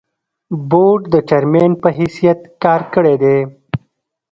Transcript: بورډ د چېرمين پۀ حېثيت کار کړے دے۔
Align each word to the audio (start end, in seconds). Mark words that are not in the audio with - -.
بورډ 0.69 1.01
د 1.13 1.15
چېرمين 1.29 1.71
پۀ 1.81 1.89
حېثيت 1.97 2.39
کار 2.63 2.81
کړے 2.93 3.15
دے۔ 3.21 3.35